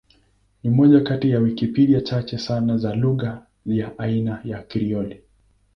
[0.63, 5.21] Ni moja kati ya Wikipedia chache sana za lugha ya aina ya Krioli.